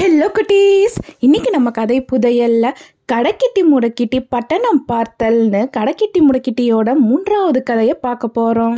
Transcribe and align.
Hello 0.00 0.26
குட்டீஸ் 0.28 0.94
இன்னைக்கு 1.18 1.50
நம்ம 1.50 1.70
கதை 1.70 1.96
புதையல்ல 2.12 2.66
கடைக்கிட்டி 3.12 3.62
முடக்கிட்டி 3.72 4.18
பட்டணம் 4.28 4.84
பார்த்தல்னு 4.88 5.60
கடைக்கிட்டி 5.76 6.20
முடக்கிட்டியோட 6.20 6.94
மூன்றாவது 7.00 7.62
கதையை 7.62 7.96
பார்க்க 8.00 8.28
போகிறோம் 8.28 8.76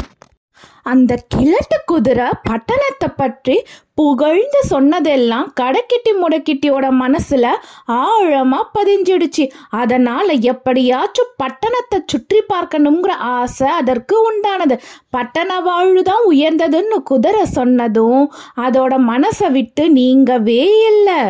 அந்த 0.83 1.13
கிழட்டு 1.29 1.79
குதிரை 1.87 2.27
பட்டணத்தை 2.43 3.09
பற்றி 3.17 3.57
புகழ்ந்து 3.95 4.61
சொன்னதெல்லாம் 4.63 5.53
கடைக்கிட்டி 5.61 6.13
முடக்கிட்டியோட 6.23 6.87
மனசுல 7.01 7.47
ஆழமா 7.87 8.61
பதிஞ்சிடுச்சு. 8.79 9.45
அதனால 9.71 10.33
எப்படியாச்சும் 10.33 11.35
பட்டணத்தை 11.37 11.99
சுற்றி 12.07 12.41
பார்க்கணுங்கிற 12.55 13.09
ஆசை 13.09 13.69
அதற்கு 13.69 14.17
உண்டானது. 14.31 14.79
பட்டண 15.11 15.61
வாழ்வுதான் 15.61 16.25
உயர்ந்ததுன்னு 16.31 16.99
குதிரை 17.05 17.45
சொன்னதும் 17.45 18.33
அதோட 18.57 18.93
மனசை 19.13 19.51
விட்டு 19.51 19.87
நீங்கவே 19.95 20.63
இல்லை. 20.91 21.23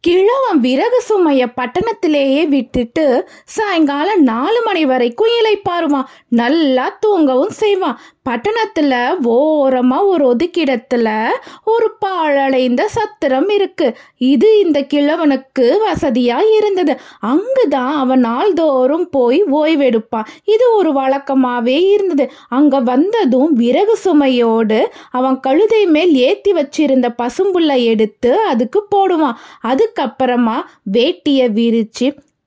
கிழவன் 0.00 0.60
விறகு 0.60 1.02
சுமைய 1.08 1.44
பட்டணத்திலேயே 1.56 2.48
விட்டுட்டு 2.48 3.28
சாயங்காலம் 3.44 4.22
நாலு 4.22 4.62
மணி 4.64 4.86
வரைக்கும் 4.86 5.28
இலைப்பாருவான் 5.28 6.10
நல்லா 6.28 6.96
தூங்கவும் 7.00 7.50
செய்வான். 7.50 8.00
பட்டணத்துல 8.28 8.94
ஓரமா 9.24 10.04
ஒரு 10.04 10.36
ஒதுக்கிடத்துல 10.36 11.26
ஒரு 11.64 11.92
பாழடைந்த 11.98 12.86
சத்திரம் 12.86 13.48
இருக்கு. 13.48 13.96
இது 14.16 14.58
இந்த 14.58 14.80
கிழவனுக்கு 14.80 15.66
வசதியா 15.86 16.38
இருந்தது. 16.56 17.00
அங்குதான் 17.20 17.96
அவன் 17.96 18.20
நாள்தோறும் 18.20 19.08
போய் 19.10 19.44
ஓய்வெடுப்பான். 19.44 20.26
இது 20.44 20.74
ஒரு 20.74 20.92
வழக்கமாவே 20.92 21.90
இருந்தது. 21.90 22.30
அங்க 22.48 22.80
வந்ததும் 22.80 23.52
விறகு 23.52 23.98
சுமையோடு 24.04 24.86
அவன் 25.10 25.40
கழுதை 25.40 25.86
மேல் 25.86 26.14
ஏத்தி 26.14 26.52
வச்சிருந்த 26.52 27.08
பசும்புல்லை 27.22 27.84
எடுத்து 27.84 28.38
அதுக்கு 28.38 28.86
போடுவான். 28.96 29.36
அது 29.60 29.85
அதுக்கப்புறமா 29.88 30.56
வேட்டிய 30.90 31.40
விரிச்சு 31.50 32.06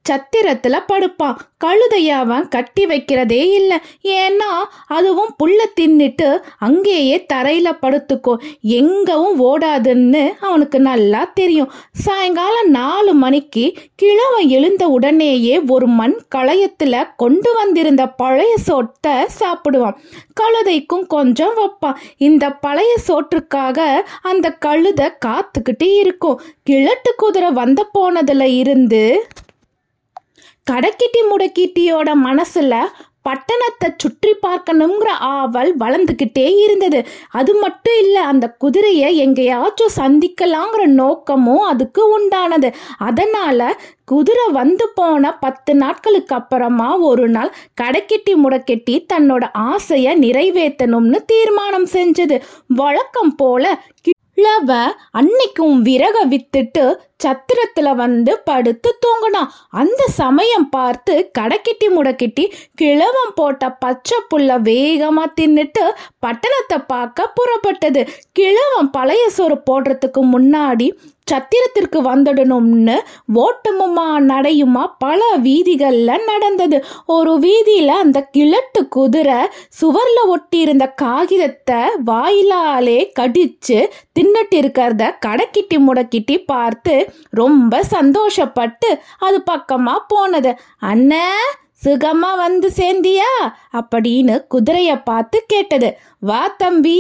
சத்திரத்துல 0.10 0.78
படுப்பான். 0.88 1.36
கழுதைய 1.64 2.08
அவன் 2.08 2.48
கட்டி 2.48 2.86
வைக்கிறதே 2.86 3.44
இல்லை. 3.54 3.78
ஏன்னா 4.04 4.52
அதுவும் 4.88 5.36
புல்ல 5.44 5.66
தின்னுட்டு 5.82 6.42
அங்கேயே 6.60 7.26
தரையில 7.34 7.68
படுத்துக்கோ. 7.82 8.34
எங்கவும் 8.64 9.40
ஓடாதுன்னு 9.40 10.30
அவனுக்கு 10.42 10.80
நல்லா 10.80 11.32
தெரியும். 11.34 11.72
சாயங்காலம் 11.94 12.70
நாலு 12.70 13.14
மணிக்கு 13.14 13.74
கிழவன் 13.96 14.48
எழுந்த 14.48 14.88
உடனேயே 14.88 15.62
ஒரு 15.68 15.88
மண் 15.88 16.18
களையத்துல 16.36 17.08
கொண்டு 17.16 17.54
வந்திருந்த 17.54 18.08
பழைய 18.08 18.58
சோட்டை 18.58 19.12
சாப்பிடுவான். 19.12 19.98
கழுதைக்கும் 20.42 21.08
கொஞ்சம் 21.08 21.54
வைப்பான். 21.58 21.96
இந்த 22.18 22.50
பழைய 22.50 22.96
சோற்றுக்காக 23.08 23.80
அந்த 24.22 24.52
கழுதை 24.52 25.10
காத்துக்கிட்டே 25.26 25.96
இருக்கும். 25.96 26.42
கிழட்டு 26.64 27.14
குதிரை 27.18 27.52
வந்த 27.52 27.88
போனதுல 28.00 28.42
இருந்து 28.42 29.28
கடைக்கிட்டி 30.68 31.22
முடக்கிட்டியோட 31.32 32.10
மனசுல 32.28 32.74
பட்டணத்தை 33.26 33.88
சுற்றி 33.98 34.32
பார்க்கணுங்கிற 34.46 35.10
ஆவல் 35.30 35.72
வளர்ந்துக்கிட்டே 35.78 36.46
இருந்தது. 36.66 37.00
அது 37.30 37.52
மட்டும் 37.56 37.98
இல்லை 38.00 38.22
அந்த 38.22 38.46
குதிரையை 38.58 39.10
எங்கேயாச்சும் 39.18 39.96
சந்திக்கலாங்கிற 39.96 40.84
நோக்கமும் 41.02 41.66
அதுக்கு 41.72 42.04
உண்டானது. 42.18 42.70
அதனால 42.98 43.60
குதிரை 44.06 44.46
வந்து 44.52 44.86
போன 44.96 45.34
பத்து 45.38 45.76
நாட்களுக்கு 45.76 46.36
அப்புறமா 46.36 46.90
ஒரு 47.00 47.28
நாள் 47.30 47.52
கடைக்கெட்டி 47.82 48.36
முடக்கெட்டி 48.36 48.96
தன்னோட 49.14 49.46
ஆசையை 49.70 50.14
நிறைவேற்றணும்னு 50.20 51.20
தீர்மானம் 51.26 51.90
செஞ்சது. 51.94 52.38
வழக்கம் 52.68 53.36
போல 53.36 53.66
கிழவ 54.40 54.74
அன்னைக்கும் 55.18 55.78
விறக 55.88 56.18
வித்துட்டு 56.30 56.84
சத்திரத்துல 57.24 57.96
வந்து 57.96 58.40
படுத்து 58.40 58.90
தூங்கினான் 59.06 59.50
அந்த 59.70 60.02
சமயம் 60.08 60.70
பார்த்து 60.70 61.32
கடைக்கிட்டி 61.40 61.88
முடக்கிட்டி 61.88 62.46
கிழவன் 62.76 63.34
போட்ட 63.36 63.72
பச்சை 63.80 64.18
புல்ல 64.30 64.60
வேகமா 64.60 65.26
தின்னுட்டு 65.42 65.84
பட்டணத்தை 66.20 66.78
பார்க்க 66.88 67.34
புறப்பட்டது. 67.34 68.08
கிழவன் 68.32 68.90
பழைய 68.92 69.30
சோறு 69.30 69.58
போடுறதுக்கு 69.70 70.24
முன்னாடி 70.34 70.88
சத்திரத்திற்கு 71.30 72.00
வந்துடணும்னு 72.10 72.98
ஓட்டமுமா 73.36 74.08
நடையுமா 74.30 74.86
பல 74.98 75.22
வீதிகளில் 75.38 76.26
நடந்தது. 76.26 76.86
ஒரு 77.06 77.40
வீதியில் 77.40 77.90
அந்த 77.90 78.22
கிழட்டு 78.22 78.88
குதிரை 78.88 79.40
சுவரில் 79.70 80.24
ஒட்டியிருந்த 80.28 80.94
காகிதத்தை 80.96 81.82
வாயிலாலே 82.06 83.00
கடிச்சு 83.20 83.80
தின்னுட்டு 84.20 84.56
இருக்கிறத 84.56 85.04
கடைக்கிட்டி 85.26 85.78
முடக்கிட்டி 85.78 86.38
பார்த்து 86.46 86.96
ரொம்ப 87.30 87.82
சந்தோஷப்பட்டு 87.92 88.92
அது 89.20 89.42
பக்கமாக 89.42 90.06
போனது. 90.08 90.54
அண்ணே 90.82 91.26
சுகமா 91.86 92.32
வந்து 92.36 92.68
சேர்ந்தியா? 92.76 93.30
அப்படின்னு 93.74 94.34
குதிரைய 94.56 95.02
பார்த்து 95.04 95.44
கேட்டது. 95.48 95.90
வா 96.20 96.48
தம்பி 96.58 96.96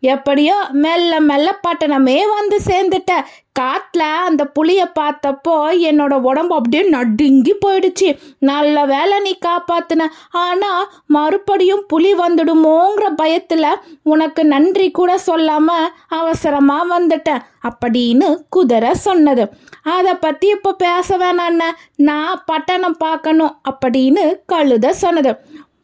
எப்படியோ 0.00 0.54
மெல்ல 0.72 1.20
மெல்ல 1.20 1.48
பட்டணமே 1.66 2.18
வந்து 2.36 2.60
சேர்ந்துட்ட. 2.66 3.12
காட்டில் 3.58 4.04
அந்த 4.28 4.42
புளிய 4.56 4.82
பார்த்தப்போ 5.00 5.54
என்னோட 5.88 6.14
உடம்பு 6.28 6.54
அப்படியே 6.54 6.82
நடுங்கி 6.88 7.54
போயிடுச்சு. 7.66 8.08
நல்ல 8.38 8.84
வேலை 8.84 9.16
நீ 9.20 9.32
காப்பாத்தின. 9.46 10.06
ஆனா 10.30 10.70
மறுபடியும் 11.06 11.84
புலி 11.88 12.12
வந்துடுமோங்கிற 12.14 13.08
பயத்துல 13.22 13.66
உனக்கு 14.02 14.44
நன்றி 14.44 14.90
கூட 14.90 15.18
சொல்லாம 15.26 15.68
அவசரமா 16.08 16.78
வந்துட்டேன் 16.98 17.44
அப்படின்னு 17.68 18.28
குதிரை 18.48 18.94
சொன்னது. 18.94 19.46
அதை 19.82 20.14
பத்தி 20.14 20.48
இப்போ 20.48 20.72
பேச 20.72 21.18
வேணாண்ண 21.18 21.62
நான் 21.96 22.42
பட்டணம் 22.46 22.96
பார்க்கணும் 22.96 23.56
அப்படின்னு 23.70 24.24
கழுத 24.52 24.88
சொன்னது. 25.04 25.32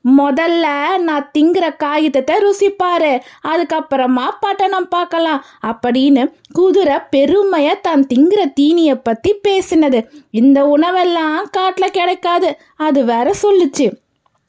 முதல்ல 0.09 0.99
நான் 0.99 1.31
திங்கிற 1.38 1.77
காகிதத்தை 1.77 2.37
ருசிப்பாரு. 2.37 3.21
அதுக்கப்புறமா 3.44 4.28
பட்டணம் 4.41 4.88
பார்க்கலாம். 4.88 5.44
அப்படின்னு 5.66 6.33
குதிரை 6.53 6.97
பெருமையா 7.16 7.81
தான் 7.81 8.06
திங்கிற 8.15 8.53
தீனியை 8.61 9.00
பத்தி 9.03 9.34
பேசினது. 9.49 10.06
இந்த 10.31 10.65
உணவெல்லாம் 10.65 11.43
காட்டில் 11.50 11.91
கிடைக்காது. 11.91 12.59
அது 12.77 13.05
வேற 13.05 13.34
சொல்லுச்சு. 13.43 13.91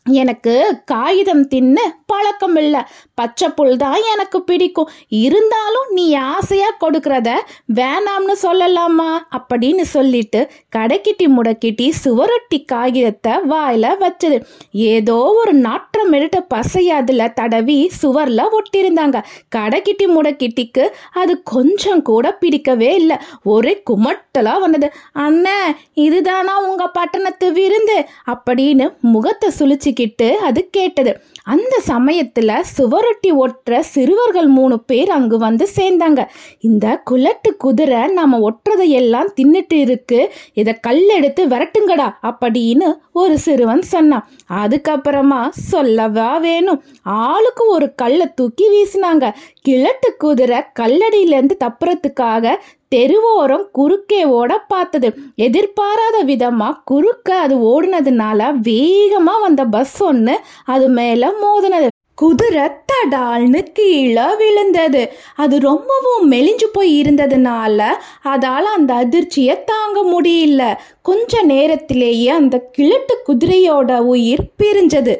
எனக்கு 0.05 0.53
காகிதம் 0.85 1.43
தின்னு 1.47 1.83
பழக்கம் 2.05 2.55
இல்லை 2.55 2.79
பச்சை 3.13 3.49
புல் 3.49 3.77
தான் 3.77 3.99
எனக்கு 4.13 4.43
பிடிக்கும். 4.43 4.89
இருந்தாலும் 5.25 5.89
நீ 5.89 6.05
ஆசையாக 6.13 6.79
கொடுக்கறத 6.83 7.29
வேணாம்னு 7.73 8.35
சொல்லலாமா? 8.43 9.09
அப்படின்னு 9.37 9.81
சொல்லிட்டு 9.81 10.39
கடைக்கிட்டி 10.75 11.25
முடக்கிட்டி 11.27 11.87
சுவரொட்டி 12.03 12.59
காகிதத்தை 12.65 13.33
வாயில் 13.43 13.89
வச்சது. 14.03 14.39
ஏதோ 14.71 15.17
ஒரு 15.41 15.53
நாற்றம் 15.53 16.11
எடுத்த 16.11 16.41
பசை 16.41 16.83
அதில் 16.89 17.33
தடவி 17.33 17.77
சுவரில் 18.01 18.43
ஒட்டியிருந்தாங்க 18.57 19.21
கடைக்கிட்டி 19.55 20.07
முடக்கிட்டிக்கு 20.07 20.87
அது 21.13 21.35
கொஞ்சம் 21.43 22.01
கூட 22.01 22.33
பிடிக்கவே 22.33 22.95
இல்லை. 22.95 23.19
ஒரே 23.43 23.75
குமட்டலாக 23.89 24.59
வந்தது. 24.59 24.89
அண்ணன் 25.11 25.77
இதுதானா 25.93 26.55
உங்கள் 26.61 26.93
பட்டணத்து 26.93 27.51
விருந்து? 27.51 27.99
அப்படின்னு 28.27 28.87
முகத்தை 28.99 29.49
சுழிச்சுக்கிட்டு 29.91 30.29
அது 30.29 30.67
கேட்டது. 30.71 31.21
அந்த 31.43 31.81
சமயத்துல 31.87 32.61
சுவரொட்டி 32.77 33.27
ஒட்டுற 33.27 33.79
சிறுவர்கள் 33.79 34.47
மூணு 34.47 34.79
பேர் 34.79 35.09
அங்கு 35.09 35.37
வந்து 35.37 35.67
சேர்ந்தாங்க. 35.75 36.27
இந்த 36.59 37.01
குலட்டு 37.11 37.55
குதிரை 37.57 38.07
நாம 38.07 38.51
ஒட்டுறதையெல்லாம் 38.51 39.27
தின்னுட்டு 39.41 39.73
இருக்கு. 39.73 40.33
இத 40.53 40.79
கல்லெடுத்து 40.87 41.47
விரட்டுங்கடா 41.47 42.13
அப்படின்னு 42.23 42.97
ஒரு 43.11 43.37
சிறுவன் 43.37 43.81
சொன்னான். 43.81 44.29
அதுக்கப்புறமா 44.49 45.49
சொல்லவா 45.49 46.37
வேணும்? 46.37 46.83
ஆளுக்கு 47.03 47.69
ஒரு 47.69 47.95
கல்லை 47.95 48.27
தூக்கி 48.35 48.65
வீசினாங்க. 48.69 49.33
கிழட்டு 49.61 50.15
குதிரை 50.17 50.61
கல்லடியிலேருந்து 50.79 51.57
தப்புறதுக்காக 51.59 52.55
தெருவோரம் 52.95 53.65
குறுக்கே 53.71 54.23
ஓட 54.23 54.59
பார்த்தது. 54.59 55.13
எதிர்பாராத 55.35 56.21
விதமாக 56.21 56.81
குறுக்க 56.85 57.35
அது 57.35 57.55
ஓடினதுனால 57.71 58.59
வேகமாக 58.61 59.41
வந்த 59.41 59.65
பஸ் 59.65 60.03
ஒன்று 60.03 60.39
அது 60.65 60.87
மேலே 60.89 61.27
மோதினது. 61.43 61.87
குதிரை 62.15 62.65
தடால்னு 62.89 63.59
கீழே 63.73 64.25
விழுந்தது. 64.37 65.13
அது 65.35 65.59
ரொம்பவும் 65.59 66.31
மெலிஞ்சு 66.31 66.67
போய் 66.73 67.01
இருந்ததுனால 67.01 67.79
அதால் 68.23 68.67
அந்த 68.75 68.93
அதிர்ச்சியை 68.93 69.63
தாங்க 69.63 70.03
முடியல. 70.11 70.77
கொஞ்ச 71.01 71.41
நேரத்திலேயே 71.43 72.29
அந்த 72.29 72.59
கிழட்டு 72.59 73.17
குதிரையோட 73.27 73.97
உயிர் 73.99 74.43
பிரிஞ்சது. 74.63 75.15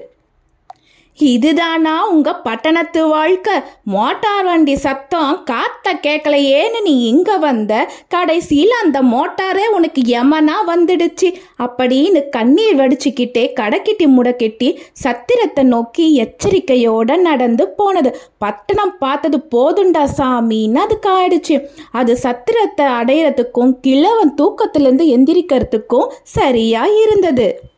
இதுதானா 1.18 2.08
உங்க 2.08 2.36
பட்டணத்து 2.36 3.08
வாழ்க்கை? 3.08 3.54
மோட்டார் 3.84 4.44
வண்டி 4.44 4.76
சத்தம் 4.76 5.44
காத்த 5.44 5.94
கேட்கலையேன்னு 5.94 6.82
நீ 6.82 7.04
இங்க 7.04 7.38
வந்த? 7.38 7.92
கடைசியில் 8.08 8.72
அந்த 8.84 9.02
மோட்டாரே 9.02 9.66
உனக்கு 9.68 10.02
எமனா 10.02 10.56
வந்துடுச்சு. 10.68 11.34
அப்படின்னு 11.60 12.30
கண்ணீர் 12.30 12.76
வடிச்சுக்கிட்டே 12.76 13.52
கடைக்கிட்டி 13.60 14.08
முடக்கிட்டி 14.08 14.78
சத்திரத்தை 14.94 15.64
நோக்கி 15.64 16.22
எச்சரிக்கையோட 16.22 17.18
நடந்து 17.18 17.70
போனது. 17.70 18.20
பட்டணம் 18.38 18.98
பார்த்தது 18.98 19.48
போதுண்டா 19.56 20.08
சாமின்னு 20.18 20.76
அதுக்கு 20.76 21.10
ஆயிடுச்சு. 21.10 21.68
அது 21.92 22.18
சத்திரத்தை 22.18 22.86
அடையிறதுக்கும் 22.86 23.80
கிழவன் 23.82 24.36
தூக்கத்திலிருந்து 24.36 25.06
எந்திரிக்கிறதுக்கும் 25.18 26.08
சரியா 26.24 26.86
இருந்தது. 26.86 27.70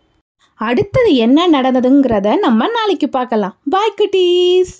அடுத்தது 0.70 1.12
என்ன 1.26 1.48
நடந்ததுங்கிறத 1.56 2.38
நம்ம 2.46 2.68
நாளைக்கு 2.78 3.10
பார்க்கலாம். 3.10 3.56
பாய் 3.70 3.98
குட்டீஸ் 4.00 4.74